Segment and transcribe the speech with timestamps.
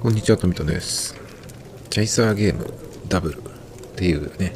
[0.00, 1.14] こんにちは、富田です。
[1.90, 2.72] チャイサーゲーム
[3.10, 3.38] ダブル。
[3.38, 3.42] っ
[3.96, 4.54] ていうね、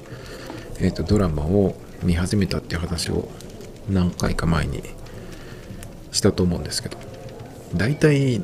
[0.81, 3.29] えっ、ー、と、ドラマを見始めたっていう話を
[3.91, 4.83] 何回か前に
[6.13, 6.97] したと思うんですけど、
[7.75, 8.43] だいたい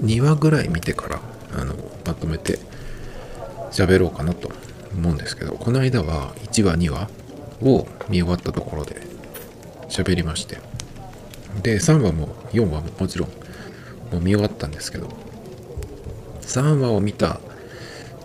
[0.00, 1.20] 2話ぐらい見てから、
[1.60, 1.74] あの、
[2.06, 2.60] まとめて
[3.72, 4.52] 喋ろうかなと
[4.96, 7.10] 思うんですけど、この間は1話、2話
[7.62, 8.94] を見終わったところで
[9.88, 10.58] 喋りまして、
[11.64, 13.28] で、3話も4話ももちろん
[14.12, 15.08] もう見終わったんですけど、
[16.50, 17.40] 3話を見た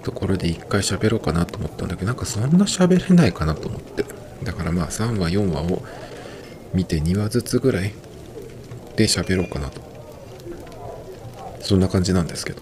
[0.03, 4.05] ところで1回喋ろうかなと思ったんだけど、なんかそんな喋れないかなと思って。
[4.43, 5.83] だからまあ3話、4話を
[6.73, 7.93] 見て2話ずつぐらい
[8.95, 9.81] で喋ろうかなと。
[11.61, 12.61] そんな感じなんですけど。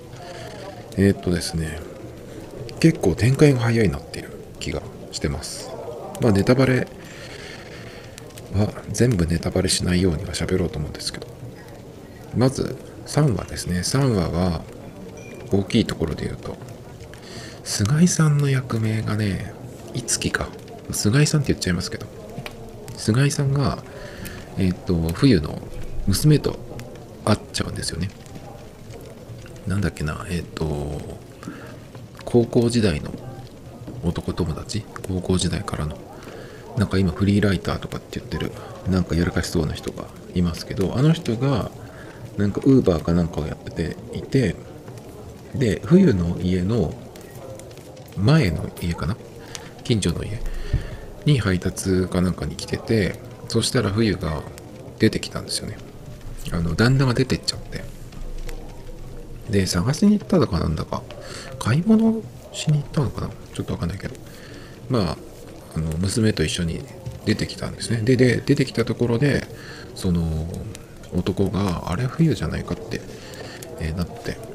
[0.96, 1.80] えー、っとですね、
[2.80, 5.70] 結構展開が早いなっていう気がしてます。
[6.22, 6.88] まあネタバレ
[8.54, 11.28] は全部ネタバレしないようには喋ろうと思うんですけど。
[12.36, 12.76] まず
[13.08, 13.80] 3話ですね。
[13.80, 14.62] 3話は
[15.54, 16.58] 大きいところで言うと
[17.64, 19.54] 菅井さんの役名がね
[19.94, 20.48] いつきか。
[20.92, 22.08] 菅井さんって言っちゃいますけど。
[22.98, 23.84] 菅井さんが
[24.58, 25.62] えっ、ー、と冬の
[26.08, 26.58] 娘と
[27.26, 28.10] 会っちゃうんですよね。
[29.68, 31.02] なんだっけなえっ、ー、と
[32.26, 33.12] 高校時代の
[34.04, 34.84] 男友達？
[35.08, 35.98] 高校時代からの。
[36.78, 38.52] なんか今フリーライターとかって言ってる
[38.90, 41.70] なんかやらかしそうな人がいますけどあの人が
[42.38, 44.56] なんかウーバーかなんかをやってていて
[45.56, 46.94] で冬の家の
[48.18, 49.18] 前の家かな？
[49.84, 50.40] 近所の家
[51.26, 54.42] に配達かなんかに来ててそしたら冬が
[55.00, 55.78] 出てきたんですよね。
[56.52, 57.84] あの旦那が出てっちゃって。
[59.50, 61.04] で探しに行ったのかなんだか。
[61.60, 63.30] 買い物しに行ったのかな？
[63.54, 64.16] ちょっとわかんないけど。
[64.90, 65.18] まあ
[65.76, 66.82] あの娘と一緒に
[67.26, 68.02] 出てきたんですね。
[68.02, 69.48] でで出てきたところで
[69.96, 70.48] その
[71.16, 73.02] 男があれ冬じゃないかって、
[73.80, 74.53] えー、なって。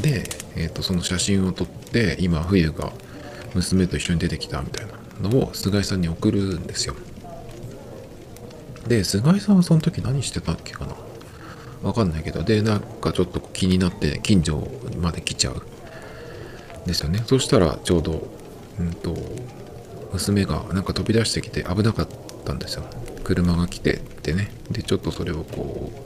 [0.00, 0.24] で、
[0.56, 2.92] えーと、その写真を撮って今冬が
[3.54, 4.86] 娘と一緒に出てきたみたい
[5.22, 6.94] なのを菅井さんに送るんですよ。
[8.86, 10.94] で菅井さんはその時何してたっけかな？
[11.82, 14.66] わかんないけどでなんかちょっと気になって近所
[15.00, 15.62] まで来ちゃう。
[16.86, 17.22] ですよね。
[17.26, 18.28] そしたらちょうど
[18.78, 19.14] うんと
[20.12, 22.08] 娘がなんか飛び出してきて危なかっ
[22.44, 22.84] たんですよ。
[23.24, 24.50] 車が来てってね。
[24.70, 25.98] でちょっとそれをこう、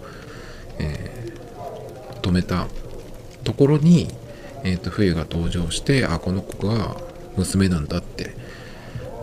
[0.80, 2.66] えー、止めた
[3.44, 4.08] ところに、
[4.64, 6.96] えーと、冬が登場してあこの子が
[7.36, 8.34] 娘なんだって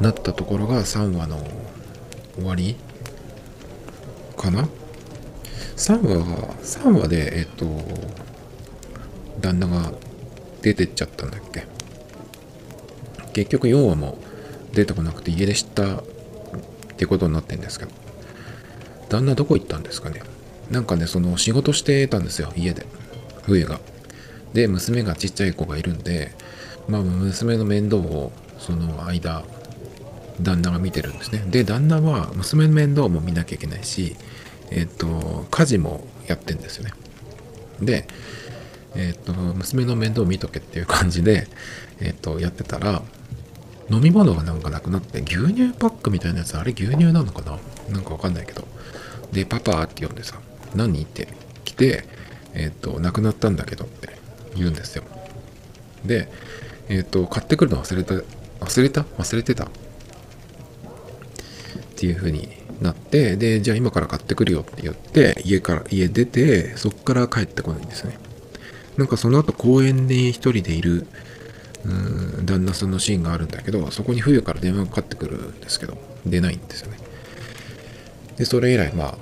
[0.02, 1.38] なったところが3話の
[2.36, 2.76] 終わり
[4.38, 4.68] かな
[5.76, 7.66] ？3話が3話でえっ、ー、と
[9.42, 9.92] 旦那が
[10.62, 11.66] 出てっちゃったんだっけ？
[13.34, 14.18] 結局4話も
[14.74, 16.04] 出てこなくて家出したっ
[16.98, 17.92] てことになってんですけど。
[19.10, 20.22] 旦那どこ行ったんですかね？
[20.70, 22.86] なんかねその仕事してたんですよ家で。
[23.44, 23.80] 冬が。
[24.54, 26.32] で娘がちっちゃい子がいるんで、
[26.88, 29.44] まあ、娘の面倒をその間
[30.42, 31.44] 旦那が見てるんですね。
[31.48, 34.16] で旦那は娘の面倒も見なきゃいけないし
[34.72, 36.94] えっ、ー、と家事もやってんですよね。
[37.82, 38.08] で
[38.96, 41.48] えっ、ー、と娘の面倒を見とけっていう感じで
[42.00, 43.02] えっ、ー、とやってたら
[43.90, 47.58] 飲み物がなんかなくなって牛乳パックみたいなやつあれ牛乳なのかな？
[47.94, 48.68] なんかわかんないけど。
[49.32, 50.40] でパパって呼んでさ
[50.76, 51.02] 何？
[51.02, 51.28] って
[51.66, 52.06] 来て
[52.54, 54.19] えっ、となくなったんだけどって。
[54.56, 55.04] 言うんですよ。
[56.06, 56.30] で、
[56.90, 58.16] えっ、ー、と、買ってくるの忘れた、
[58.66, 59.02] 忘れた？
[59.02, 59.66] 忘れてた？
[59.66, 59.68] っ
[61.96, 62.50] ていう風に
[62.82, 68.18] なって、で、じゃあ今から買ってくるよって言って、家から、家出て、そっから帰ってこないんですね。
[68.98, 71.08] なんかその後公園で一人でいる、
[71.86, 76.98] うん旦那さんのシーンがあるんだけど、そこに冬から電話がかかってくるんですけど、出ないんですよね。
[78.38, 79.18] で、それ以来、まあ、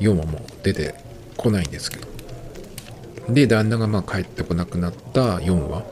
[0.00, 0.94] 4話も出て
[1.36, 2.08] こないんですけど、
[3.32, 5.84] で、旦那がまあ帰ってこなくなった4話。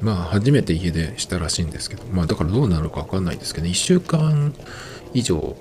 [0.00, 4.54] まあ、初めて家出したらしいんですけど、まあ、だからどうなるかわかんないですけど、1週間
[5.14, 5.56] 以上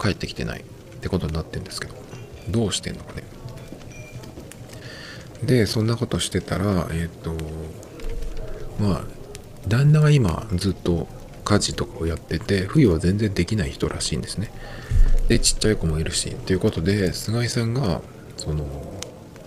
[0.00, 0.64] 帰ってきてないっ
[1.00, 1.94] てことになってるんですけど、
[2.50, 3.24] どうしてんのかね。
[5.42, 7.34] で、そんなことしてたら、えっ、ー、と、
[8.78, 9.04] まあ、
[9.66, 11.08] 旦那が今ずっと
[11.44, 14.50] 家事とかをやってて、冬は全然できない人らしいんですね。
[15.28, 18.02] で、ちっちゃい子もいるし、ということで、菅井さんが、
[18.36, 18.91] その、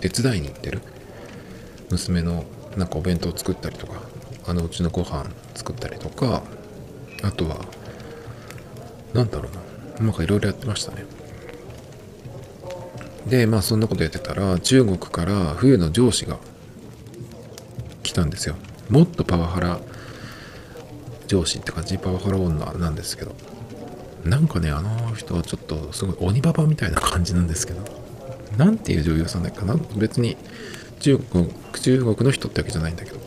[0.00, 0.80] 手伝いに行ってる？
[1.90, 2.44] 娘の
[2.76, 4.02] なんかお弁当作ったりとか
[4.46, 6.42] あのうちのご飯作ったりとか
[7.22, 7.64] あとは
[9.14, 9.52] 何だろう
[9.98, 10.04] な。
[10.06, 11.04] なんかいろいろやってましたね。
[13.26, 16.38] でまあそんなことやってたら中国から冬の上司が
[18.02, 18.56] 来たんですよ。
[18.90, 19.80] もっとパワハラ
[21.26, 21.98] 上司って感じ？
[21.98, 23.34] パワハラ女なんですけど。
[24.24, 28.05] なんかねあの人はちょっとすごい鬼ババみたいな感じなんですけど。
[28.56, 29.76] なんていう女優さんだっけな？
[29.96, 30.36] 別に
[31.00, 33.18] 中国中国の人ってわけじゃないんだけど。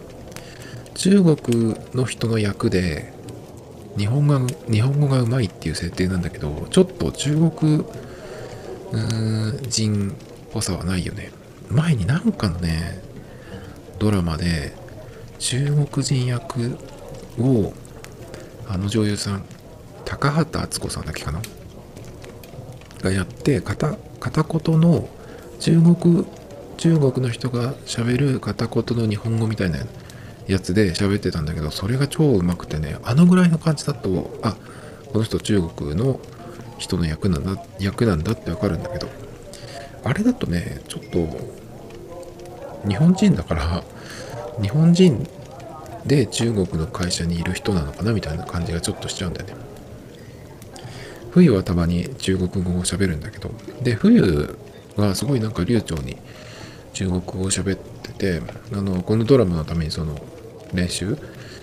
[0.96, 3.14] 中国の人の役で
[3.98, 4.40] 日本語
[4.70, 7.86] 日本語がうまいっていう設定なんだけどちょっと中国
[9.70, 10.14] 人っ
[10.52, 11.32] ぽさはないよね。
[11.70, 13.02] 前になんかのね
[13.98, 14.74] ドラマで
[15.38, 16.78] 中国人役
[17.40, 17.72] を
[18.68, 19.46] あの女優さん
[20.04, 21.42] 高畑敦子さんだけかな？
[23.02, 25.08] がやって片片言の
[25.60, 26.26] 中国
[26.78, 29.80] 中国の人がしゃべる片言の日本語みたいな
[30.48, 34.56] やつで喋ってたんだけどそれが超うまくてねあのぐらいの感じだとあ
[35.12, 36.20] この人中国の
[36.78, 39.10] 人の役なんだ役なんだってわかるんだけど
[40.04, 41.28] あれだとねちょっと
[42.88, 43.84] 日本人だから
[44.62, 45.28] 日本人
[46.06, 49.54] で中国の会社にいる人なのかなみたいな感じがちょっとしちゃうんだよね。
[51.32, 53.52] 冬はたまに中国語を喋るんだけど
[53.84, 54.58] で冬
[55.00, 56.18] はすごいなんか流暢に
[56.94, 58.42] 中国語を喋ってて
[58.74, 60.20] あのこのドラマのためにその
[60.74, 61.18] 練習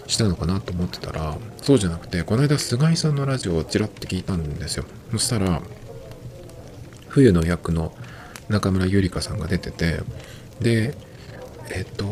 [0.06, 4.84] したのかなと思ってたらそうじゃなくてこの間菅井さんのラジオをちらっと聞いたんですよ。
[5.12, 5.60] そしたら
[7.08, 7.92] 冬の役の
[8.48, 10.00] 中村ゆりかさんが出てて
[10.60, 10.94] で
[11.70, 12.06] えっと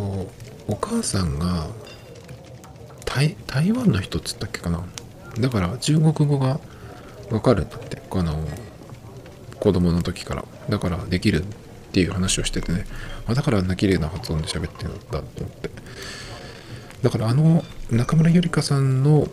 [0.67, 1.69] お母さんが
[3.05, 3.37] 台
[3.73, 4.82] 湾の人っつったっけかな。
[5.38, 6.59] だから中国語が
[7.31, 8.44] わかるんだってあの
[9.64, 11.46] 子供の時からだからできるっ
[11.93, 12.84] ていう話をしててね。
[13.26, 15.70] あだからあんな綺麗な発音で喋ってるんだと思って。
[17.00, 19.26] だからあの中村ゆりかさんの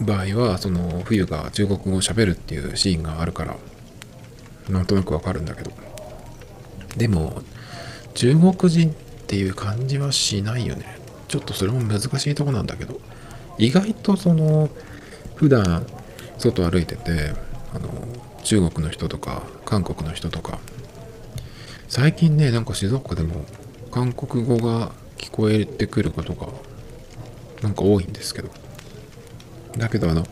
[0.00, 3.56] 場合はその冬が中国語を喋るっていうシーンがあるから
[4.70, 5.72] なんとなくわかるんだけど。
[6.96, 7.42] でも
[8.14, 8.94] 中国人っ
[9.26, 10.96] ていう感じはしないよね。
[11.28, 12.98] ちょっとそれも難しいとこなんだけど。
[13.58, 14.70] 意外とその
[15.34, 15.86] 普段
[16.38, 17.34] 外歩いてて
[18.44, 20.58] 中国の人とか韓国の人とか。
[21.88, 23.44] 最近ねなんか静岡でも
[23.92, 26.48] 韓国語が聞こえてくることが
[27.62, 28.48] なんか多いんですけど。
[29.76, 30.24] だけどあの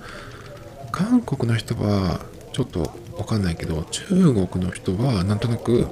[0.93, 2.21] 韓国の人は
[2.53, 5.87] ちょっとわかんないけど中国の人はなんとなく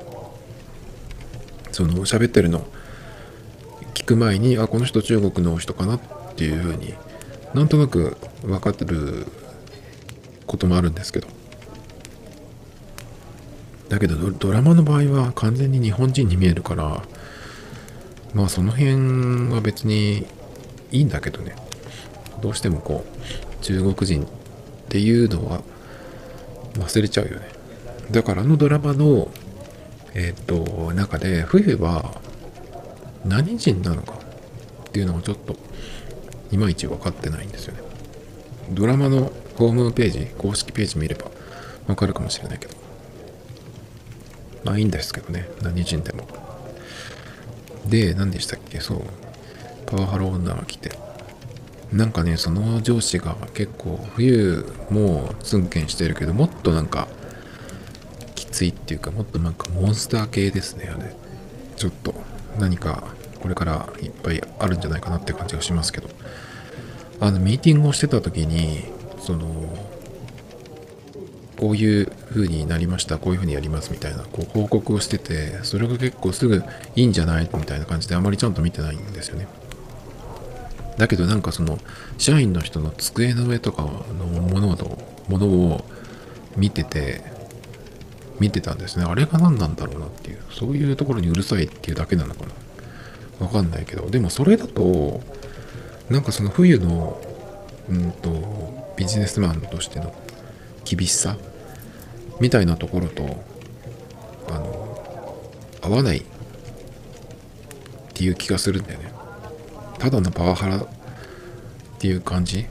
[1.73, 2.67] その喋ってるの
[3.95, 6.01] 聞く前にあこの人中国の人かなっ
[6.37, 6.95] ていうふうに
[7.55, 9.27] なんとなく分かってる
[10.47, 11.40] こともあるんですけど。
[13.91, 17.03] だけどドラマの場合は完全に日本人に見えるから
[18.33, 20.25] まあその辺は別に
[20.93, 21.55] いいんだけどね。
[22.41, 24.27] どうしてもこう中国人っ
[24.89, 25.63] ていうのは
[26.75, 27.49] 忘れちゃうよね。
[28.11, 29.29] だからあのドラマの
[30.15, 32.21] えっ、と中で冬は
[33.25, 34.15] 何人なのか
[34.89, 35.55] っていうのがちょっと
[36.51, 37.83] いまいち分かってないんですよね。
[38.71, 41.31] ドラマのホームページ公式ページ見れば
[41.89, 42.80] 分かるかもしれないけど。
[44.65, 46.27] まあいいんですけどね何人でも。
[47.87, 48.81] で何でしたっけ？
[48.81, 49.03] そう。
[49.87, 50.99] パワハラ女が来て。
[51.93, 57.09] なんかねその上司が結構冬もツンケンしてるけどもっとなんか
[58.37, 61.15] きついっていうかもっとなんかモンスター系ですねあれ。
[61.77, 62.15] ちょっと
[62.59, 63.05] 何か
[63.41, 66.09] これからいっぱいあるんじゃないかなって感じがしますけど。
[67.23, 68.85] あのミーティングをしてた時に
[69.19, 69.47] その
[71.61, 76.65] こういう風になりましたこういう風にやりますみたいなこう報告をしててそれが結構すぐ
[76.97, 79.47] いいんじゃないみたいな感じであまりちゃんと見てないんですよね。
[80.97, 81.79] だけどなんかその
[82.17, 83.91] 社員の人の机の上とかの
[84.25, 84.75] もの
[85.29, 85.85] ものを
[86.57, 87.23] 見てて
[88.39, 89.05] 見てたんですね。
[89.05, 92.47] あれが何なんだろうなっていうそういうところにうるさいっていうだけなのか
[93.39, 93.45] な。
[93.45, 94.09] わかんないけど。
[94.09, 95.21] でもそれだと
[96.09, 97.21] なんかその冬の
[97.91, 100.15] うんとビジネスマンとしての
[100.87, 101.37] 厳しさ
[102.41, 103.45] みたいなところと
[104.49, 106.23] あの合わないっ
[108.15, 109.13] ていう気がするんだよね。
[109.99, 110.87] ただのパワハラっ
[111.99, 112.67] ていう感じ？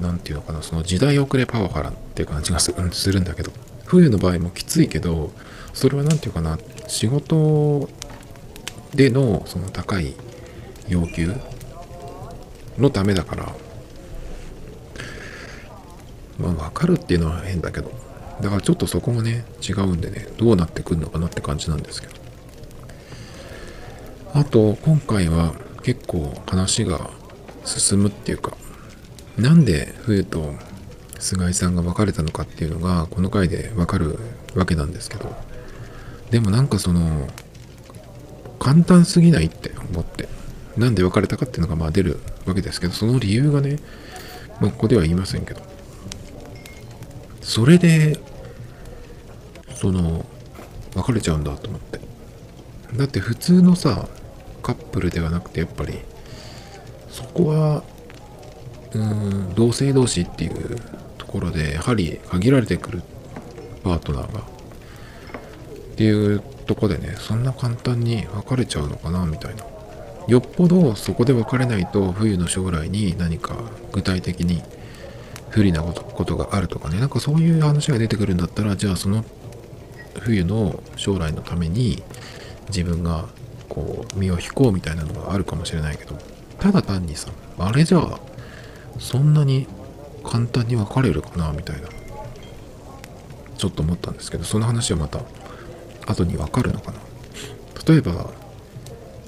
[0.00, 0.62] なんていうのかな。
[0.62, 2.72] その時代遅れパワハラっていう感じがす
[3.10, 3.50] るんだけど。
[3.86, 5.32] 冬の場合もきついけど
[5.74, 6.58] それは何て言うかな。
[6.86, 7.88] 仕事
[8.94, 10.14] でのその高い
[10.88, 11.34] 要求
[12.78, 13.52] のためだから。
[16.38, 17.90] まあ分かるっていうのは変だけど。
[18.40, 22.20] だからちょっとそこもね違うんでねどうなってくるのかなって感じなんですけど。
[24.32, 27.10] あと今回は結構話が
[27.64, 28.56] 進むっていうか
[29.36, 30.54] なんで冬と
[31.18, 34.18] 菅井さんが別れたのかっていうのがこの回でわかる
[34.54, 35.34] わけなんですけど
[36.30, 37.26] でもなんかその
[38.60, 40.28] 簡単すぎないって思って
[40.76, 43.78] なんで別れたかっていうのがまあ出るわけですけどその理由がね、
[44.60, 45.62] まあ、ここでは言いませんけど
[47.42, 48.20] それで
[49.80, 50.26] その
[50.94, 52.00] 別れちゃうんだと思って。
[52.96, 54.08] だって普通のさ
[54.62, 55.94] カップルではなくてやっぱり
[57.08, 57.82] そこは
[58.92, 60.76] うん同性同士っていう
[61.16, 63.02] ところでやはり限られてくる
[63.84, 64.44] パートナーがっ
[65.96, 69.64] ていうとこでねそんな簡単に別れちゃうのかなみたいな。
[70.28, 73.56] よっぽどそこで別れないと冬の将来に何か
[73.92, 74.62] 具体的に
[75.48, 77.00] 不利なことがあるとかね。
[77.00, 79.24] なんかそういう話が出てくるんだったらじゃあその
[80.18, 82.02] 冬の将来のために
[82.68, 83.28] 自分が
[83.68, 86.16] こう身を引こうみたいなのがあるかもしれないけど
[86.58, 88.20] ただ単にさあれじゃあ
[88.98, 89.66] そんなに
[90.24, 91.88] 簡単に別れるかなみたいな
[93.56, 95.20] ちょっと思ったんですけどその話はまた
[96.06, 96.98] 後に分かるのかな。
[97.86, 98.30] 例えば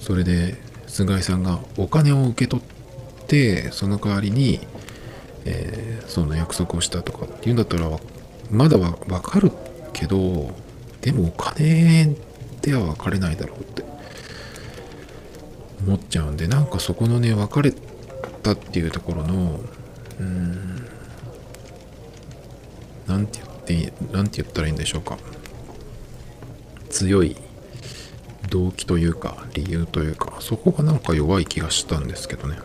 [0.01, 4.61] それで菅井さんがお金を受け取ってその代わりに、
[5.45, 7.89] えー、その約束をしたとかっていうんだったら
[8.51, 9.51] まだわ分かる
[9.93, 10.55] けど
[11.03, 12.17] でもお金
[12.63, 13.83] では別れないだろうって。
[15.87, 17.73] 思っちゃうんでなんかそこのね別れ
[18.43, 19.61] たっていうところの
[20.21, 20.87] うん
[23.07, 25.19] なんて言ってなんて言ったらいいんでしょうか。
[26.89, 27.37] 強い
[28.51, 32.59] 動機というか理由というかそこがなんか弱い気がしたんですけどね。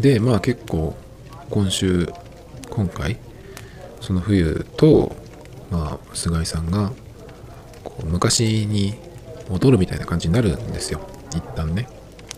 [0.00, 0.96] でまあ結構
[1.50, 2.10] 今週
[2.70, 3.18] 今回
[4.00, 5.14] その冬と
[5.70, 6.92] まあ菅井さんが
[7.82, 8.94] こう昔に
[9.48, 11.00] 戻るみたいな感じになるんですよ。
[11.30, 11.88] 一旦ね。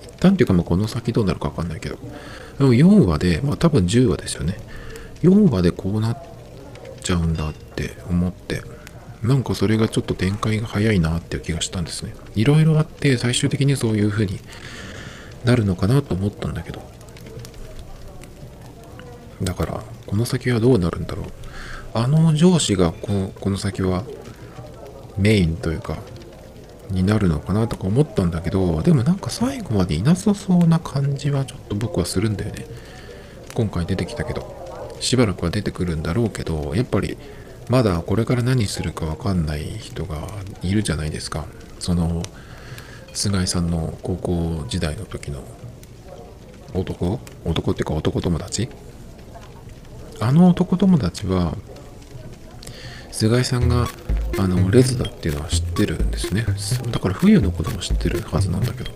[0.02, 1.98] 一旦っていうかまあこの先どうなるか分かんないけど。
[2.58, 4.56] でも4話でまあ多分10話ですよね。
[5.22, 6.22] 4話でこうなっ
[7.02, 8.62] ちゃうんだって思って
[9.22, 12.14] なんかそれがちょっと展開が早いなっていう気がしたんですね。
[12.34, 14.40] いろいろあって最終的にそういう風に
[15.44, 16.82] なるのかなと思ったんだけど。
[19.42, 21.26] だからこの先はどうなるんだろう。
[21.94, 24.04] あの上司がここの先は
[25.16, 25.96] メインというか
[26.90, 32.66] になるのかなとか思ったんだけどでもなんか最後までいなさそうな感じはちょっと僕はするんだよね。
[33.54, 34.66] 今回出てきたけど。
[34.98, 37.18] しばらくは出てくるんだろうけどやっぱり
[37.68, 40.26] まだこれから何するか分かんない人が
[40.62, 41.44] いるじゃないですか。
[41.78, 42.22] その
[43.12, 45.42] 菅井さんの高校時代の時の
[46.72, 47.20] 男？
[47.44, 48.70] 男っていうか男友達？
[50.18, 51.54] あの男友達は
[53.16, 53.86] 菅井さんが
[54.38, 56.44] あのレズだっていうのは知ってるんですね。
[56.90, 58.90] だから冬のことも知ってるはずなんだけど。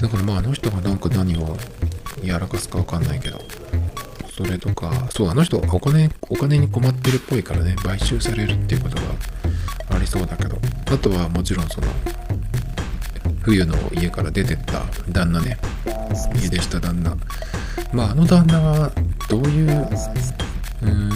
[0.00, 1.58] だからまああの人がなんか何を
[2.22, 3.38] やらかすか分かんないけど。
[4.34, 9.02] それとかそうあの人お金お金に困ってるっぽいからね買収されるっていうことが
[9.90, 10.56] ありそうだけど。
[10.86, 11.88] あとはもちろんその
[13.42, 15.58] 冬の家から出てった旦那ね。
[16.34, 17.14] 家出した旦那。
[17.92, 18.90] まああの旦那は
[19.28, 19.88] どういう
[20.82, 21.13] うーん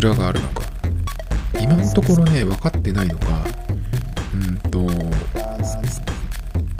[0.00, 0.62] 裏があるのか。
[1.60, 3.44] 今のところね分かってないのが
[4.34, 4.80] うんと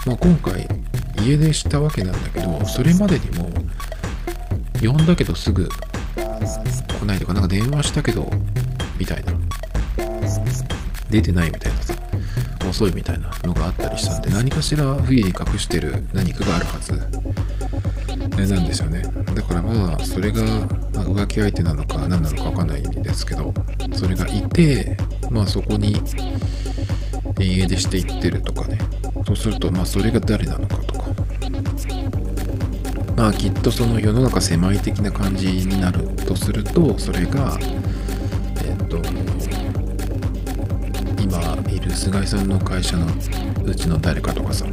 [0.07, 0.67] まあ今回
[1.23, 3.51] 家出したわけなんだけどそれまでにも
[4.81, 8.31] 呼んだけどすぐ来ないとかなんか電話したけど
[8.99, 9.33] みたいな。
[11.11, 11.95] 出てないみたいなさ
[12.69, 16.93] 遅いみたいなのがあったりしたんで何かしら冬に隠してる何かがあるはず。
[16.97, 20.43] なんですよねだからまあそれが
[20.93, 23.53] 浮気相手なのか何なのか分かんないんですけど
[23.95, 24.97] それがいて
[25.31, 25.97] まあそこに
[27.39, 28.79] 家出していってるとかね。
[29.27, 31.11] そうするとまあそれが誰なのかとか。
[33.17, 37.59] まあきっとその世の中狭い的な感じになるとするとそれが
[38.65, 38.97] えっ、と
[41.21, 43.07] 今いる菅井さんの会社の
[43.65, 44.67] うちの誰かとかさ。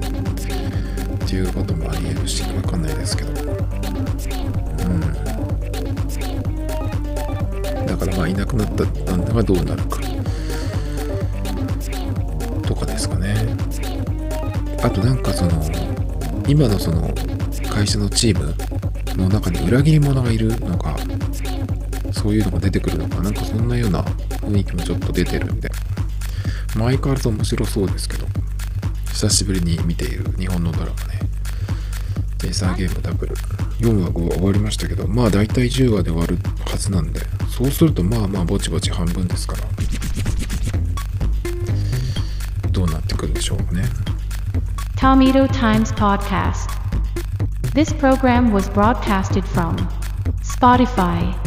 [1.27, 3.31] っていうこともありえるしわかんないですけど。
[3.31, 5.01] うん。
[7.85, 9.99] だからまあいなくなった旦那がどうなるか。
[12.65, 13.35] とかですかね。
[14.81, 15.51] あとなんかその
[16.47, 17.13] 今のその
[17.73, 18.55] 会社のチーム
[19.21, 20.95] の中に裏切り者がいるのか
[22.13, 25.69] そういうのが出てくるのかなんかそんなような雰囲気もちょっと出てるんで、
[26.77, 28.36] まあ、相変わらず面白そうですけど。
[29.17, 31.19] 久しぶりに見ている日本のドラマね
[32.37, 33.35] テイサーゲームダブル
[33.79, 36.37] 4話5話終わりましたけどまあ大体10話で終わる
[36.69, 39.63] はずなんでそうするとまあまあぼちぼち半分ですから
[42.69, 43.85] どうなってくるでしょうね
[44.97, 46.69] Tomito Times Podcast.
[47.73, 49.77] This program was broadcasted from
[50.43, 51.46] Spotify.